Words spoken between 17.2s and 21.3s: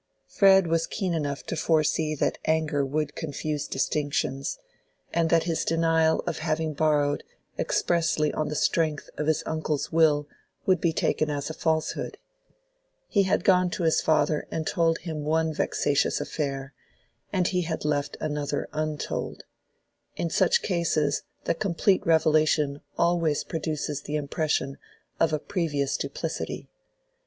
and he had left another untold: in such cases